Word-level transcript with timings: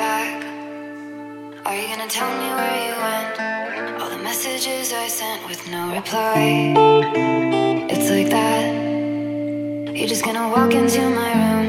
back? 0.00 0.38
Are 1.66 1.76
you 1.78 1.86
gonna 1.92 2.12
tell 2.18 2.32
me 2.40 2.48
where 2.58 2.76
you 2.86 2.94
went? 3.06 3.32
All 4.00 4.10
the 4.16 4.22
messages 4.30 4.86
I 5.04 5.06
sent 5.20 5.40
with 5.50 5.60
no 5.74 5.82
reply. 5.98 6.40
It's 7.92 8.08
like 8.14 8.30
that. 8.38 8.64
You're 9.96 10.12
just 10.14 10.24
gonna 10.28 10.48
walk 10.56 10.72
into 10.80 11.02
my 11.20 11.30
room. 11.42 11.68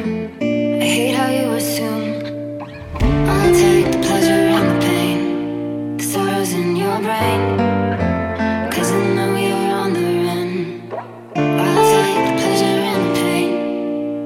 I 0.85 0.87
hate 0.97 1.15
how 1.19 1.29
you 1.39 1.45
assume 1.61 2.05
I'll 3.33 3.55
take 3.65 3.87
the 3.95 4.01
pleasure 4.07 4.43
and 4.57 4.67
the 4.71 4.77
pain, 4.87 5.17
the 5.99 6.05
sorrows 6.13 6.51
in 6.61 6.69
your 6.83 6.97
brain. 7.07 7.41
Cause 8.73 8.89
I 8.99 9.03
know 9.17 9.31
you're 9.45 9.71
on 9.81 9.89
the 9.97 10.07
run. 10.25 10.51
I'll 11.65 11.87
take 11.95 12.19
the 12.29 12.35
pleasure 12.41 12.77
and 12.91 13.01
the 13.07 13.13
pain, 13.23 13.51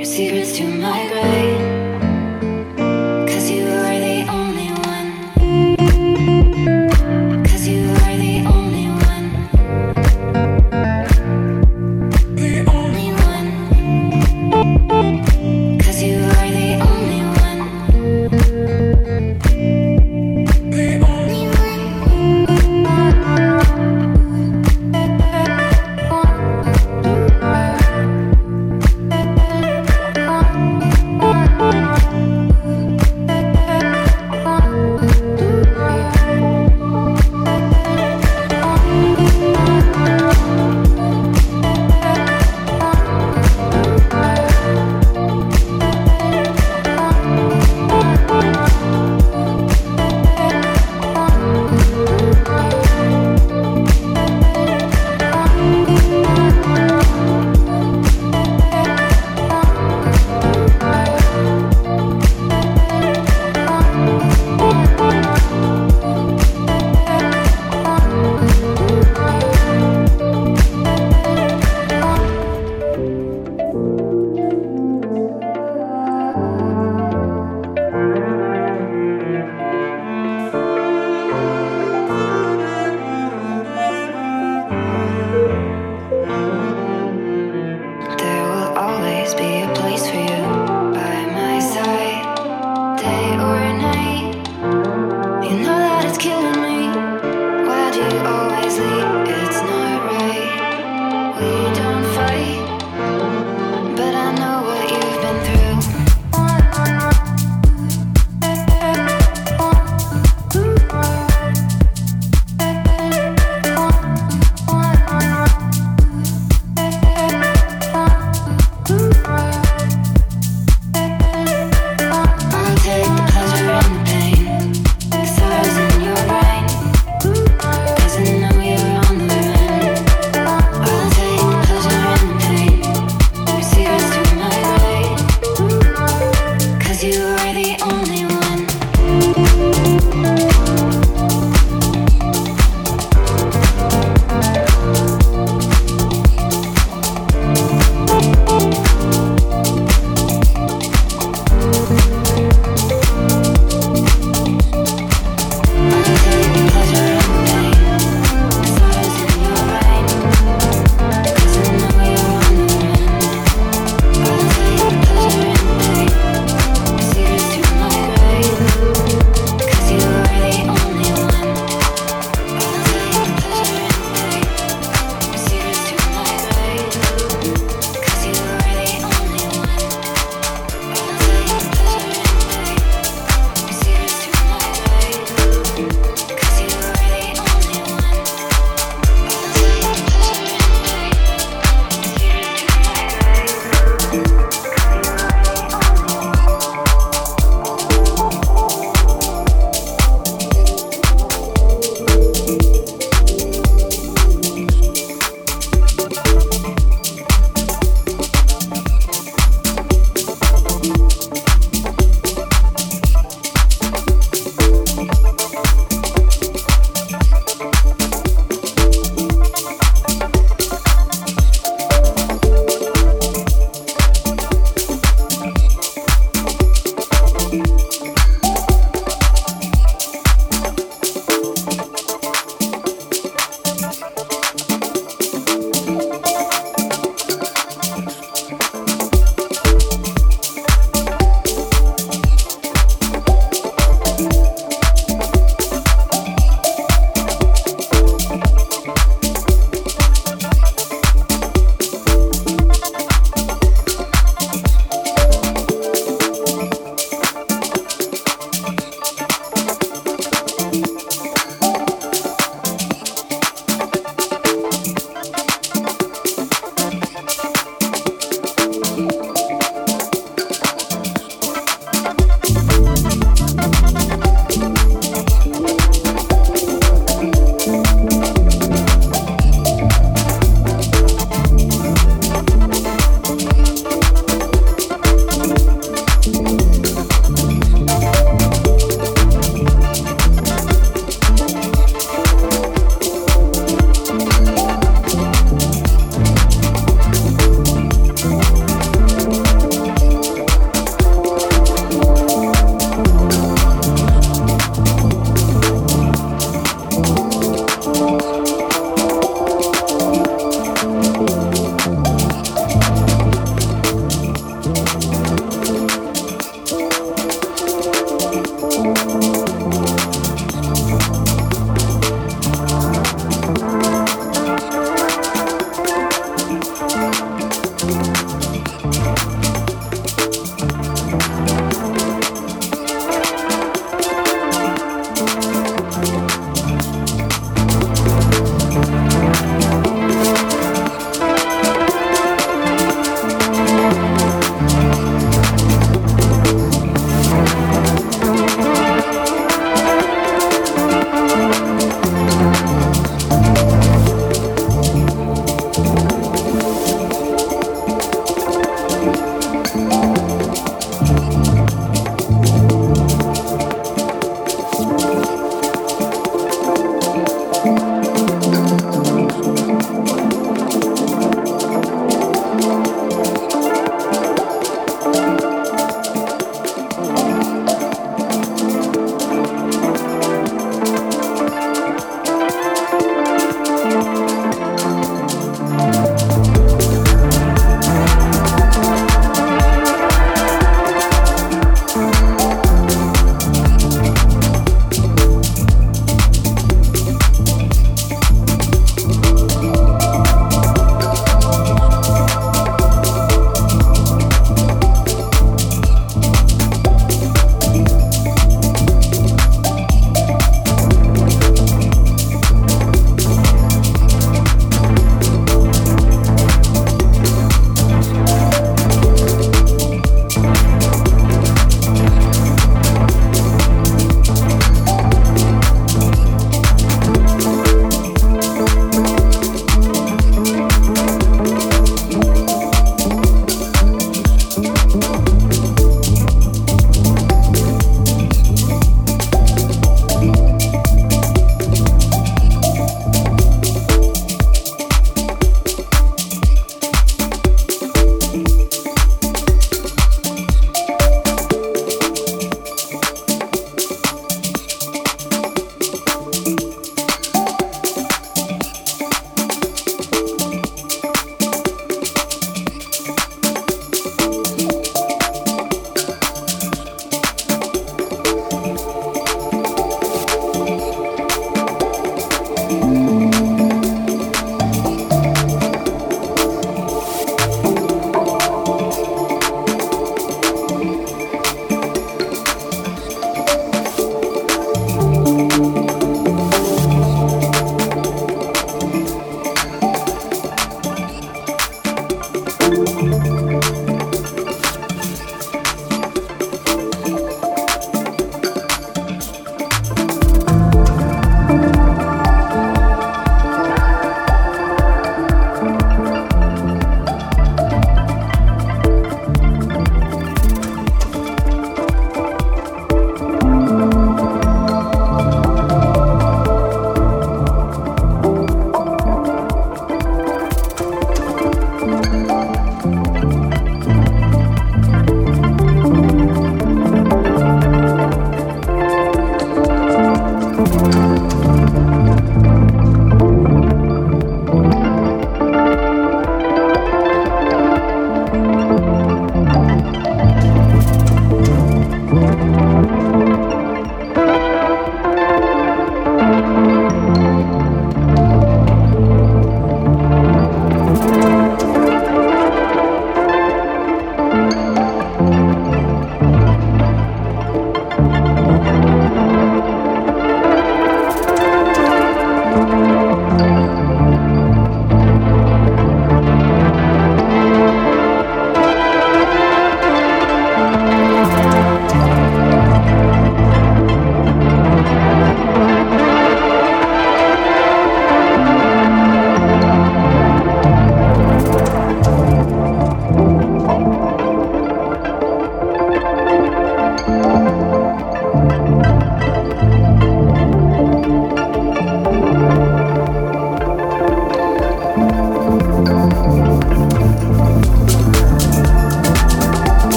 your 0.00 0.10
secrets 0.14 0.52
to 0.58 0.64
my 0.84 1.00
grave. 1.12 1.57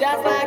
just 0.00 0.24
like 0.24 0.39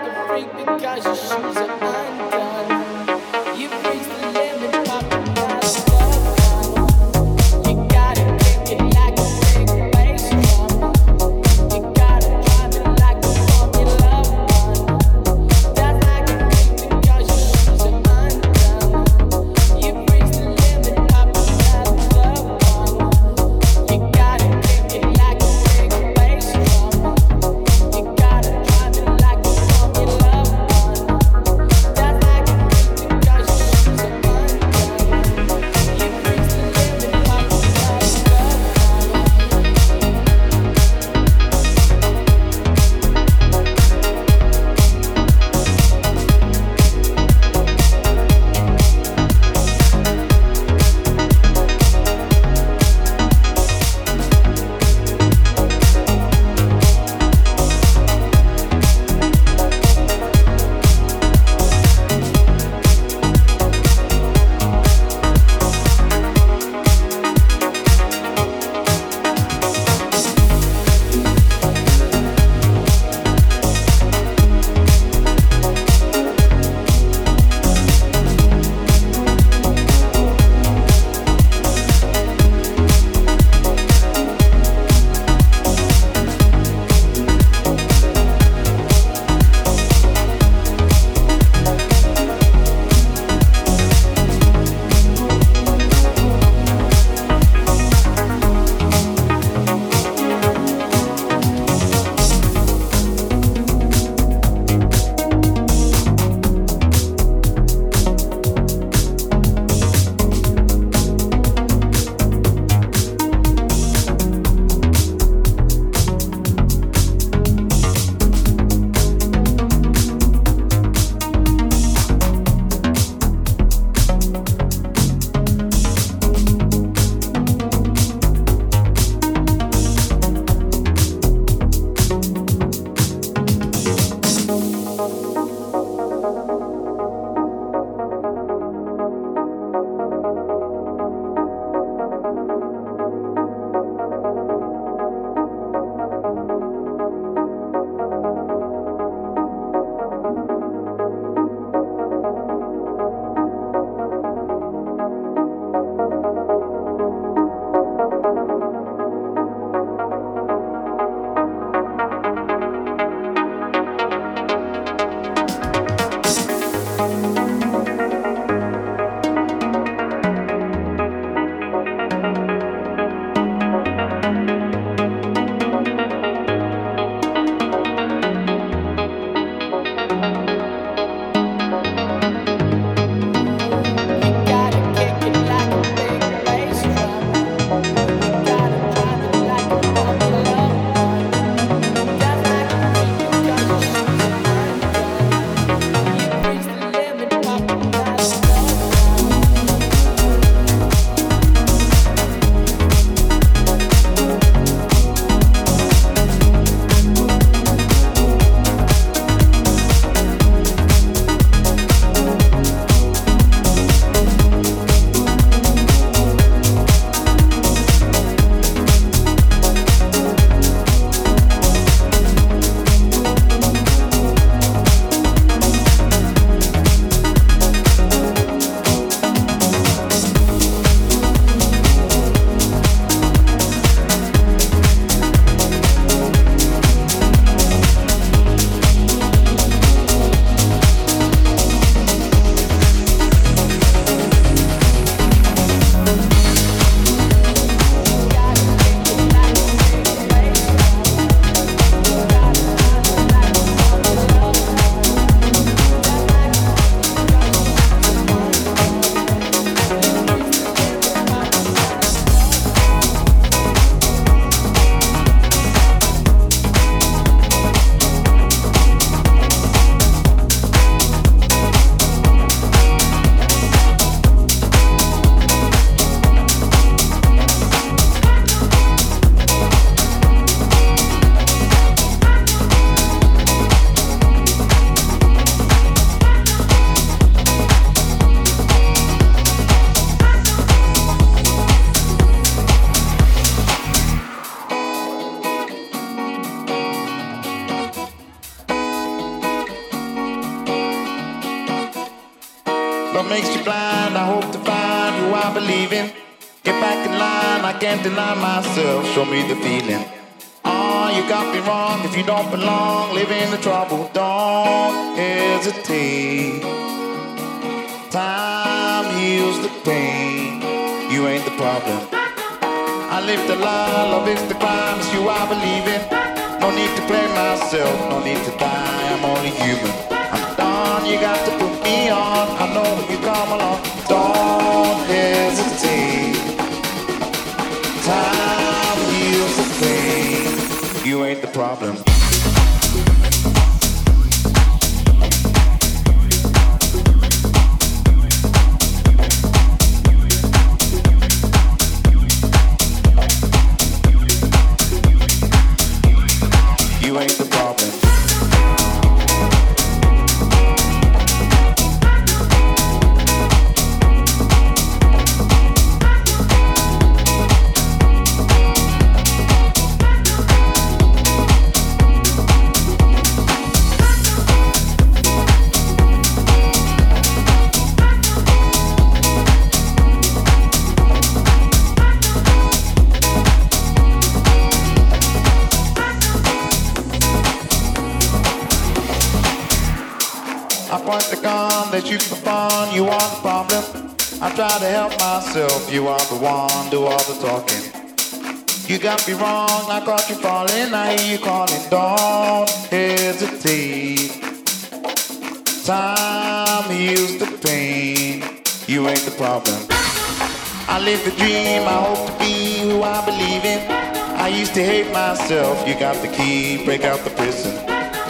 used 414.63 414.75
to 414.75 414.83
hate 414.85 415.11
myself. 415.11 415.85
You 415.85 415.93
got 415.99 416.15
the 416.21 416.29
key, 416.29 416.85
break 416.85 417.03
out 417.03 417.19
the 417.25 417.31
prison. 417.31 417.73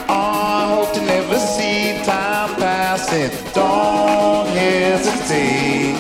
Oh, 0.10 0.64
I 0.64 0.68
hope 0.74 0.92
to 0.96 1.02
never 1.02 1.38
see 1.38 2.04
time 2.04 2.56
passing. 2.56 3.30
Don't 3.54 4.48
hesitate. 4.48 5.94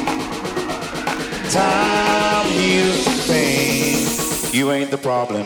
Time 1.51 2.47
heals 2.47 3.05
the 3.05 3.31
pain. 3.31 4.51
You 4.51 4.71
ain't 4.71 4.89
the 4.89 4.97
problem. 4.97 5.45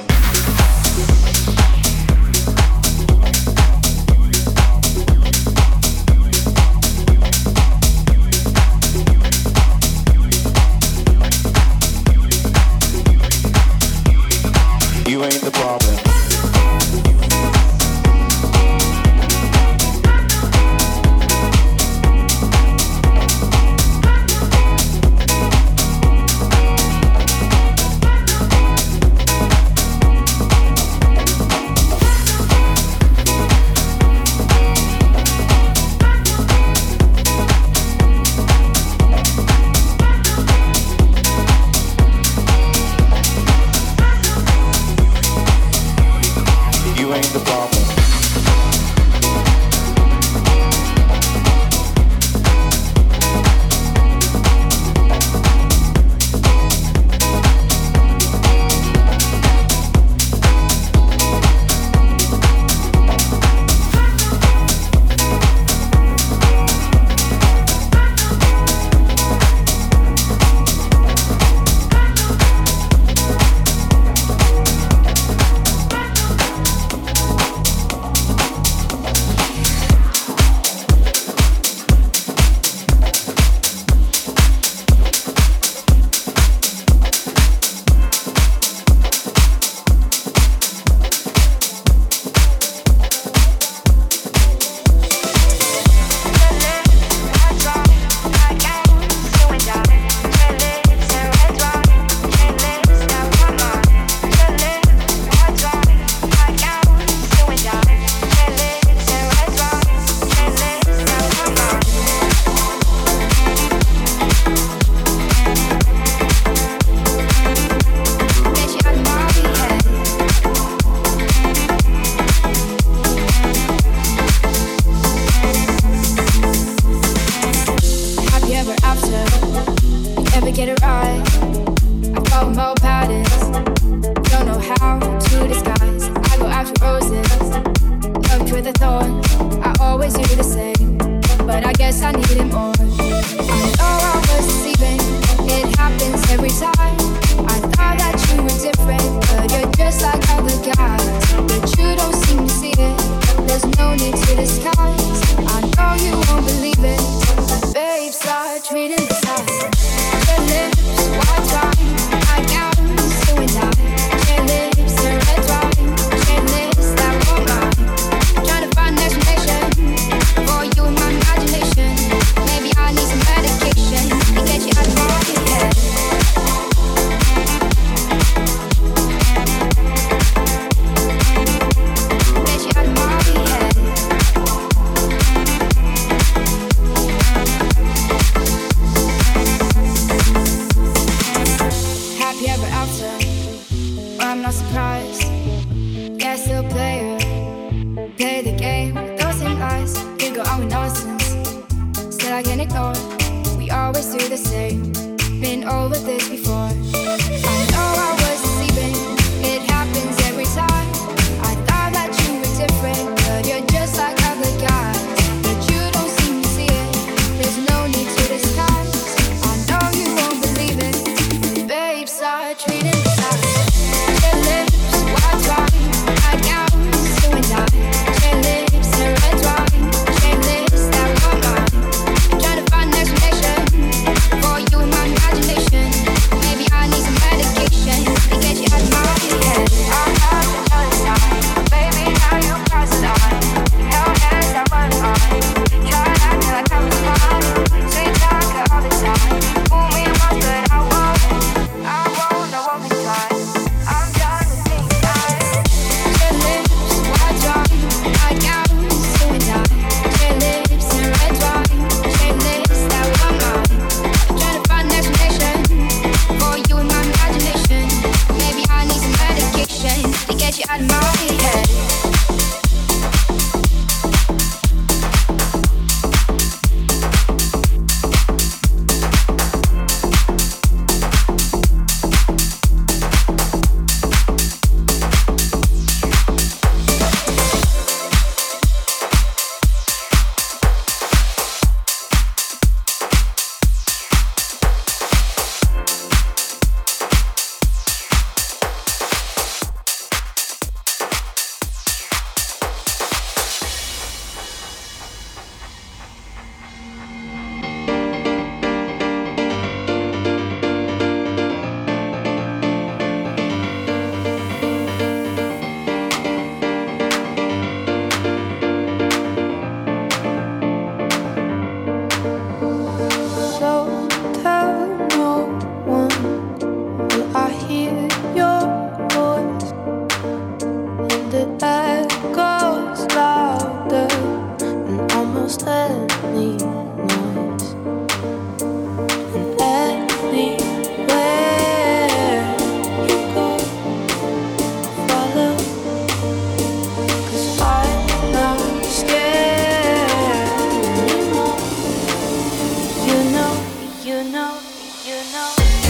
you 355.07 355.23
know. 355.31 355.87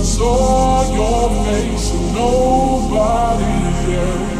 I 0.00 0.02
saw 0.02 0.80
your 0.94 1.28
face 1.44 1.92
and 1.92 2.14
nobody 2.14 3.44
else. 3.96 4.32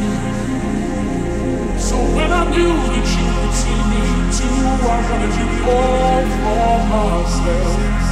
So 1.85 1.97
when 2.17 2.33
I 2.33 2.45
knew 2.49 2.73
that 2.89 3.07
you 3.17 3.27
could 3.37 3.55
see 3.61 3.81
me 3.93 4.05
too, 4.39 4.61
I 4.89 4.99
wanted 5.11 5.35
you 5.37 5.51
all 5.69 6.25
for 6.41 6.73
myself. 6.89 8.10